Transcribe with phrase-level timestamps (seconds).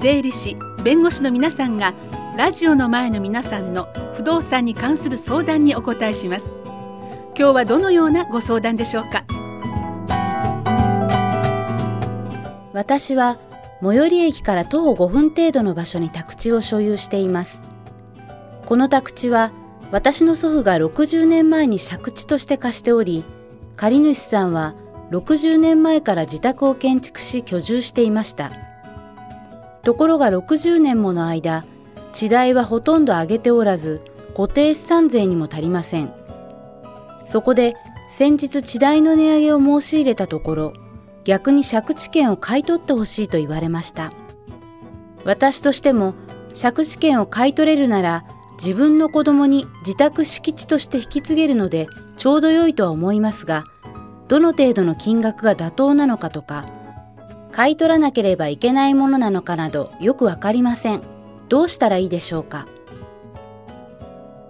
[0.00, 1.94] 税理士弁護士の皆さんが
[2.36, 6.52] ラジオの前の皆さんの不動産に関する相談にお答えします。
[7.38, 9.22] 今日はどのようなご相談でしょうか？
[12.78, 13.38] 私は
[13.82, 17.60] 最寄り駅から徒歩5分程度の場所に宅地を所有しています。
[18.66, 19.50] この宅地は
[19.90, 23.24] 私の祖父が60年前に借地として貸しており
[23.74, 24.76] 借主さんは
[25.10, 28.52] 60年前から自宅を建築し居住していました。
[29.82, 31.64] ところが60年もの間
[32.12, 34.04] 地代はほとんど上げておらず
[34.36, 36.12] 固定資産税にも足りません。
[37.26, 37.74] そこで
[38.08, 40.72] 先日地代の値上げを申し入れたところ
[41.28, 44.14] 逆に借地権を買い取ってほしいと言われました。
[45.26, 46.14] 私としても
[46.58, 51.86] 借地権を買い取れるなら自分の子供に自宅敷地として引き継げるので
[52.16, 53.64] ちょうど良いとは思いますが
[54.28, 56.64] どの程度の金額が妥当なのかとか
[57.52, 61.02] 買い取らなければいけないものなのかなどよくわかりません。
[61.50, 62.66] どうしたらいいでしょうか。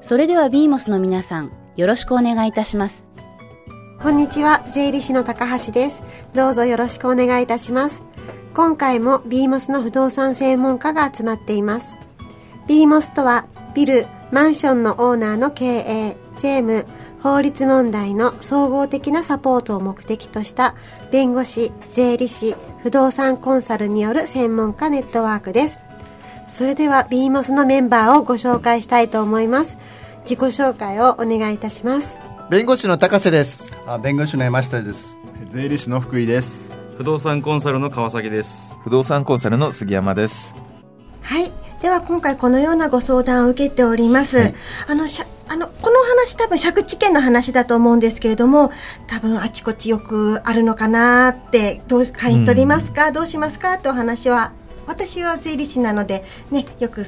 [0.00, 3.07] それではビーモスの皆さんよろしくお願いいたします。
[4.00, 6.04] こんにちは、税理士の高橋です。
[6.32, 8.02] どうぞよろしくお願いいたします。
[8.54, 11.96] 今回もビーモスの不動産専門家が集まっています。
[12.68, 16.86] ビーモスとは、ビル、マンションのオーナーの経営、政務、
[17.24, 20.76] 法律問題の総合的なサポートを目的とした
[21.10, 22.54] 弁護士、税理士、
[22.84, 25.80] 不動産コンサルによる専門家ネットワークです。
[26.46, 29.76] それではビーモスのメンバーをご紹介したいと思います。
[30.22, 32.27] 自己紹介をお願いいたします。
[32.50, 33.76] 弁護士の高瀬です。
[33.86, 35.18] あ弁護士の山下です。
[35.48, 36.70] 税理士の福井です。
[36.96, 38.80] 不動産コンサルの川崎です。
[38.82, 40.54] 不動産コンサルの杉山です。
[41.20, 41.44] はい。
[41.82, 44.38] では今回このようなご相談を受けております。
[44.38, 44.54] はい。
[44.88, 48.70] あの、しゃあの、この話多分借地権の話だと思うんですけれども、
[49.06, 53.74] 多分あちこちよくあるのかなって、どう、買い取りますか、どうしますか？
[53.74, 54.52] ってお話は、
[54.86, 57.04] 私は税理士なので、ね、よく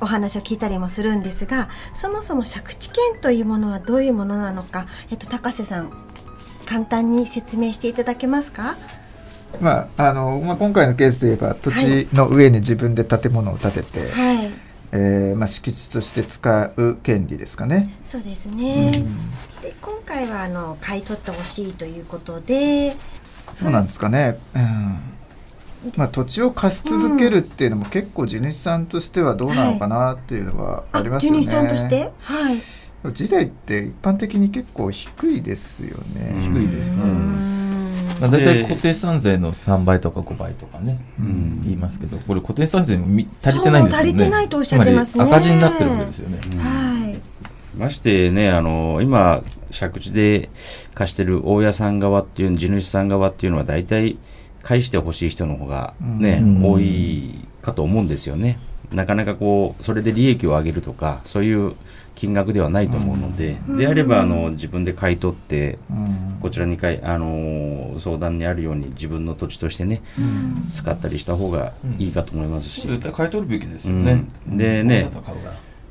[0.00, 5.92] お話を聞いたりもするんですが、そもそも借地権というものはどういうものなのか、えっと、高瀬さん、
[6.66, 8.76] 簡単に説明していただけますか？
[9.60, 14.50] まああのまあ、今回のケースで言えば土地の上に自分で建物を建てて、はい。
[14.96, 17.92] えーまあ、敷地として使う権利ですかね。
[18.04, 18.92] そうですね。
[19.60, 22.94] で今回はあの買い取ってほしいということで、
[23.56, 24.98] そうなんですかね、うん
[25.96, 31.42] まあ、土地を貸し続けるっていうのも結構地主さんとしてはどうなのかなっていうのはありますよね。
[31.42, 33.12] ジュニさんとして、はい。
[33.12, 36.34] 時代って一般的に結構低いですよね。
[36.40, 37.54] 低いですね、うん
[38.20, 47.20] まあ、大体固定資産税の3倍とか5倍とかね、うん言いますけどこれ固定資産税もみ足りてないんですよね足りてないとおっしゃってますねつまり赤字になってるわけですよね、はい。
[47.76, 49.42] ましてねあの今
[49.76, 50.48] 借地で
[50.94, 54.16] 貸してる大家さん側っていう地主さん側っていうのは大体
[54.64, 56.72] 返してほしい人の方がね、うん。
[56.72, 58.58] 多いかと思うんですよね。
[58.92, 61.74] なかなかこうそれで利益を上げるとかそういう
[62.14, 66.38] 金額ではないと思うので、であればあの自分で買い取ってうん。
[66.40, 70.02] こちらにかい、あのー相談にあるように自分の土地としてね、
[70.68, 74.58] 使ったりした方がいいかと思いますし、絶対買い取るべきですよね、うん。
[74.58, 75.08] でね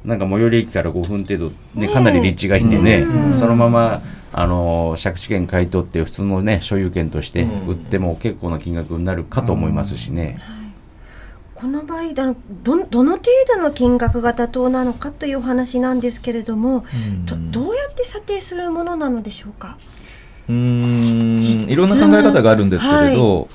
[0.06, 4.02] なんか最寄り駅から5分程度、ね、かなり立地がいいんでね、そのまま、
[4.34, 10.40] あのー借地権買い取って普通のね所有権として売っても結構な金額になるかと思いますしね、
[11.56, 13.24] この場合あのどどの程
[13.56, 16.84] 度の金額が妥当なのかというお話なんですけれども、
[17.26, 19.78] どどうやって査定するものなのでしょうか？
[20.50, 20.56] うー
[21.68, 21.70] ん。
[21.70, 23.48] いろんな考え方があるんですけれど、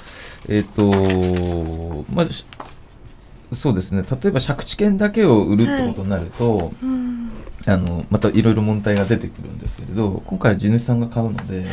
[0.48, 2.46] えっ、と、まあ、し
[3.52, 6.72] そうですね、例えば借地権だけを売るってことになると、
[7.68, 11.64] あのまたいろいろ問題が出てくるんですけれど、今回は地主さんが買うので、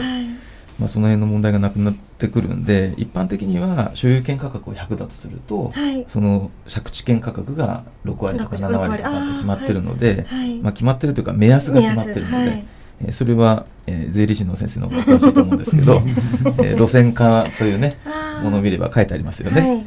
[0.79, 6.05] まあ、その辺の問題がなくなってくるんで、一般的には所有権価格を100だとすると、はい。
[6.09, 10.49] その借地権価格が6割とか7割とかって決まってるので、はい。
[10.49, 10.59] はい。
[10.59, 12.75] まあ、決まってるというか目安が決まってるので、えー
[13.11, 16.01] それは、えー税理士の先生の方が詳しいと思うんですけど、
[16.63, 17.97] えー路線価というね
[18.41, 19.85] ものを見れば書いてありますよね、はい。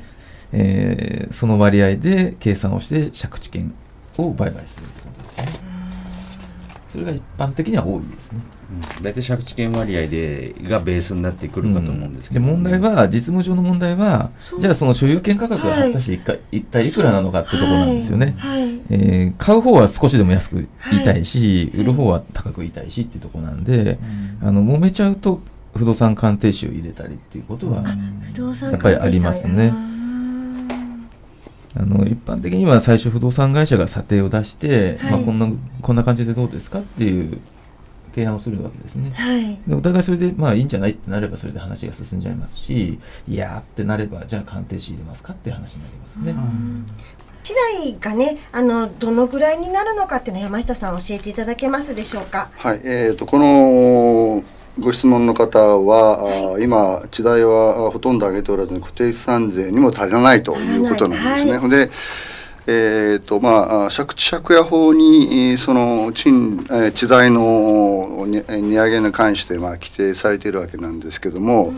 [0.53, 3.73] えーその割合で計算をして借地権
[4.19, 5.08] を売買すると
[6.99, 8.41] それが一般的には多いですね。
[9.03, 18.61] 大体借地権割合でがベースになってくるかと思うんですけど、で問題は実務上の問題はじゃあその所有権価格がはい果たして一回一体いくらなのかってところなんですよね、はい。
[18.61, 18.81] はい。
[18.91, 23.99] えー買う方は少しでも安く言いたいし、売る方は高く言いたいしっていうところなんで、
[24.43, 25.41] あの揉めちゃうと
[25.75, 29.73] 不動産鑑定士を入れたりっていうことは、やっぱりありますね
[31.77, 35.13] あの一般的には最初不動産会社が査定を出して、はい。
[35.13, 35.49] まあ、こんな
[35.83, 37.39] こんな感じでどうですかっていう
[38.13, 39.11] 提案をするわけですね。
[39.11, 39.59] はい。
[39.67, 42.99] でお互いそれでまあいいんじゃないってなればそれで話が進んじゃいますし
[43.29, 46.35] いやーってなればじゃあ鑑定士入れますかっていう話になりますね。
[47.45, 52.51] 次第がねあのどのぐらいになるのかっていうのは山下さん教えていただけますでしょうか？
[52.57, 54.43] はい、えー、とこの
[54.81, 56.21] ご質問の方は、
[56.55, 61.57] あー今、地代はあほとんど上げておらずに固定資産税にも足りないということなんですね。
[61.57, 61.91] 足で
[62.71, 71.73] えーとまあ、借地借家法にえーその賃、えー地代のに値上げに関して、まあ、規定されているわけなんですけども、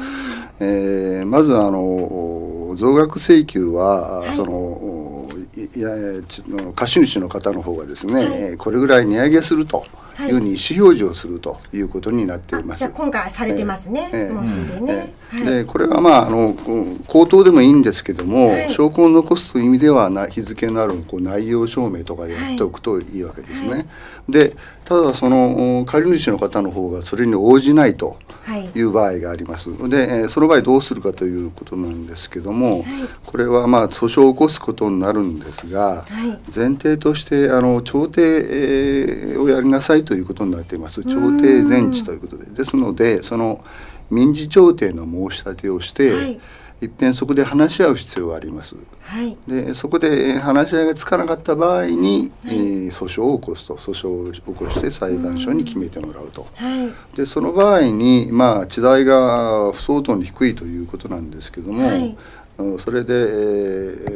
[0.58, 5.28] えーまずあの増額請求は、その
[5.76, 5.90] いや
[6.26, 6.42] ち
[6.74, 9.86] 貸主の方の方がですね、えーこれぐらい値上げすると
[10.26, 10.30] い。
[10.30, 12.80] うふうに意思表示をするということになっています。
[12.80, 14.46] じゃあ今回されてますね、ええ。
[14.46, 15.44] 申し入れね、はい。
[15.44, 18.72] でこれはまああのうん口頭でもいいんですけども、はい。
[18.72, 23.86] 証拠を残すという意味ではな日付のあるこう内容証明とかでやっておくといいわけですね。
[24.28, 24.54] で
[24.90, 28.64] ただその借り主の方の方がそれに応じないとはい。
[28.74, 29.68] いう場合があります。
[29.88, 32.84] で、えーその場合どうするかということなんですけども、
[33.24, 36.38] これはまあ訴訟を起こすことになるんですが、はい。
[36.52, 41.04] 前提としてあの調停えーをやりなさいということになっています。
[41.04, 43.62] 調停前置ということで、ですのでその
[44.10, 46.40] 民事調停の申し立てをして、はい
[46.80, 48.74] 一遍そこで話し合う必要があります。
[49.02, 49.36] はい。
[49.46, 56.46] でそこでえー話し合いがつかなかった場合に、えー訴訟を起こすと訴訟を起こして裁判所に決めてもらうと。
[56.54, 57.16] はい。
[57.16, 62.16] でその場合に、まあ、地代が不相当に低いということなんですけども、はい。
[62.58, 63.16] うんそれで、え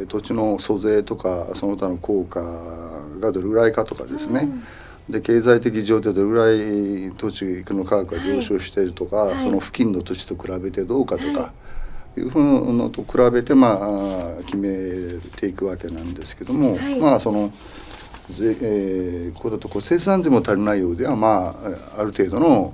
[0.03, 2.41] ー土地の租税とかその他の効果
[3.19, 4.47] がどれぐらいかとかですね、
[5.09, 6.51] で経済的状況でどれぐら
[7.09, 9.35] い土地の価格が上昇しているとか、はい。
[9.43, 11.53] その付近の土地と比べてどうかとか。
[11.53, 11.64] い
[12.23, 17.51] うふうのと比べて、まあ、決めていくわけなんですけども、はいまあその
[18.29, 21.55] ぜえーこうだとこう生産でも足りないようではま
[21.95, 22.73] あある程度の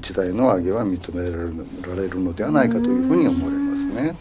[0.00, 4.14] 地代の上げは認められるられるのではないかというふうに思われますね。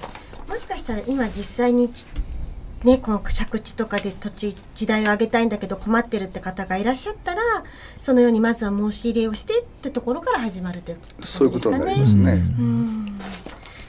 [0.49, 2.05] もしかしたら今実際にち
[2.83, 7.41] ね、この借地とかで土地時代を上げたいんだけど困ってるって方がいらっしゃったら
[7.99, 11.27] そのようにまずは申し入れをしてってところから始まるってことですかね。
[11.27, 12.31] そういうことになりますね。
[12.59, 13.19] うん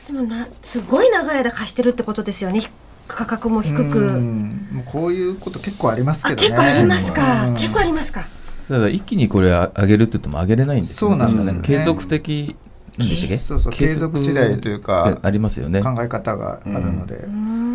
[0.09, 2.63] でもなすごい長い間貸してるってことですよね。
[3.07, 3.99] 価格も低く。
[3.99, 4.69] うん。
[4.73, 6.49] もうこういうこと結構ありますあけどね。
[6.49, 7.55] 結構ありますか、うん。
[7.57, 8.27] 結構ありますか。
[8.69, 11.11] ただ一気にこれあ上げるって言っても上げれないんですよ。
[11.11, 11.61] そうなんですよね。
[11.63, 12.57] 継続的
[12.97, 13.37] なんでしたっけ？
[13.37, 15.83] そうそう継続地代というかでありますよね。
[15.83, 17.25] 考え方があるので、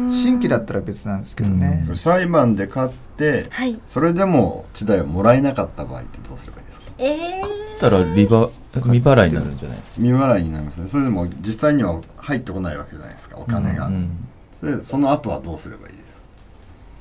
[0.09, 3.79] 新規だったら別なんですけどね、裁判で勝って、はい。
[3.87, 6.85] それでも地代をもらえなかった場合ってどうすればいいですか？
[6.97, 9.95] ええたらリバ未払いになるんじゃないですか？
[9.97, 10.87] 未払いになりますね。
[10.87, 13.37] それでも実際には入ってこないわけじゃないですか。
[13.37, 16.03] お金が、うんそれその後はどうすればいいです？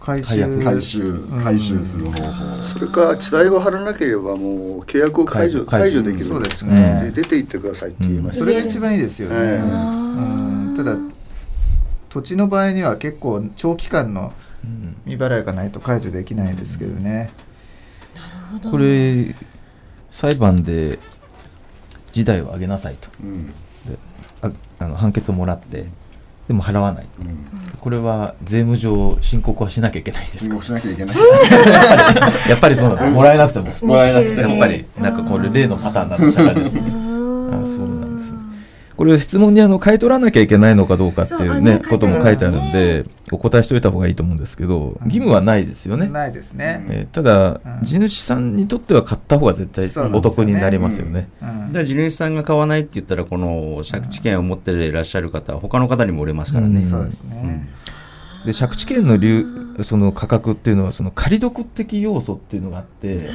[0.00, 0.58] 回収。
[0.64, 1.14] 回収。
[1.44, 6.02] 回収する方法、それか地代を払わなければもう契約を解除解除。
[6.02, 7.12] 解除できるそうですね。
[7.14, 10.74] で出て行ってくださいって言います、それが一番いいですよね、ええうん。
[10.76, 10.96] ただ
[12.08, 14.32] 土地の場合には結構長期間の
[14.64, 14.96] うん。
[15.04, 17.30] 未払いがないと解除できないですけどね、
[18.70, 19.34] これ
[20.12, 20.98] 裁判で
[22.12, 23.08] 時代を上げなさいと。
[23.22, 23.46] うん。
[23.48, 23.52] で
[24.42, 25.86] ああの判決をもらって
[26.48, 27.06] でも払わない。
[27.20, 27.46] うん。
[27.80, 30.54] これは税務上申告はしなきゃいけないんですか？
[30.60, 31.16] 申告しなきゃいけない。
[32.50, 33.10] やっぱりそうなんだ。
[33.10, 33.70] もらえなくても。
[33.82, 36.80] もらえなくてもやっぱりなんかこれ例のパターンになってた感じですね。
[36.82, 37.62] あそうなん。
[37.64, 37.91] ですね
[38.96, 46.08] これ質問にあの買い取らなきゃいけないのかどうかっていうねことも書いてあるんでお答えしておいた方がいいと思うんですけど義務はないですよね。
[46.08, 46.86] ないですね。
[46.88, 51.28] えーただ、地主さんにとっては買った方が絶対お得になりますよね。
[51.42, 57.68] うんで地主さんが買わないって言ったらこの借地権を持っていらっしゃる方は他の方にも売れますからね、うんそうですね。
[58.44, 59.46] で借地権の流
[59.84, 63.30] その価格っていうのはその借り得的要素っていうのがあって、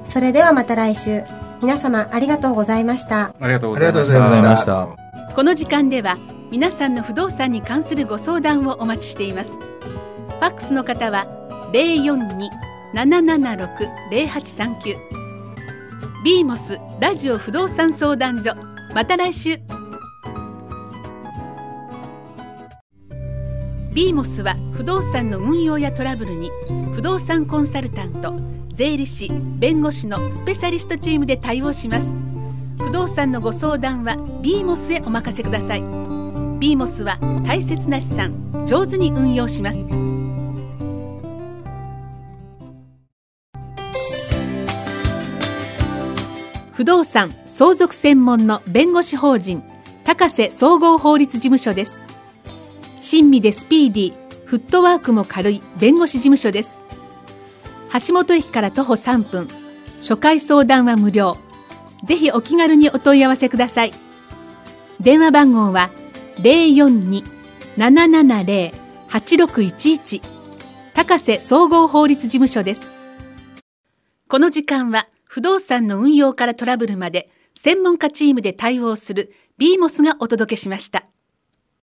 [0.04, 1.22] それではまた来週。
[1.60, 3.34] 皆様ありがとうございました。
[3.40, 4.88] ありがとうございました。
[5.34, 6.18] この時間では
[6.50, 11.26] 皆さんの不動産に関するご相談をお待ちしていますファックスの方は
[12.94, 14.96] 042-776-0839
[16.24, 18.54] ビーモスラジオ不動産相談所
[18.94, 19.58] また来週
[23.92, 26.50] ビーモスは不動産の運用やトラブルに
[26.94, 28.38] 不動産コンサルタント
[28.74, 32.06] 税理士弁護士のスペシャリストチームで対応します。
[32.78, 35.80] 不動産のご相談はビーモスへお任せください。
[36.60, 39.78] ビーモスは大切な資産上手に運用します。
[46.72, 49.64] 不動産相続専門の弁護士法人
[50.04, 51.97] 高瀬総合法律事務所です。
[53.08, 56.68] 親身でスピーディーフットワークも軽い弁護士事務所です。
[58.06, 59.48] 橋本駅から徒歩3分
[60.00, 61.38] 初回相談は無料。
[62.04, 63.92] ぜひお気軽にお問い合わせください。
[65.00, 65.88] 電話番号は
[67.78, 70.20] 042-770-8611
[70.92, 72.94] 高瀬総合法律事務所です。
[74.28, 81.04] この時間は不動産の運用からトラブルまで専門家チームで対応する BMOS がお届けしました。